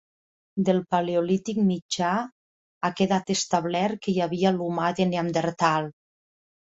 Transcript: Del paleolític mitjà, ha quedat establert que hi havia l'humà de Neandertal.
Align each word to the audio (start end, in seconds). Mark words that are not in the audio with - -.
Del 0.69 0.79
paleolític 0.93 1.59
mitjà, 1.67 2.13
ha 2.83 2.91
quedat 3.01 3.29
establert 3.37 4.01
que 4.07 4.15
hi 4.15 4.19
havia 4.27 4.57
l'humà 4.59 4.89
de 5.01 5.07
Neandertal. 5.13 5.93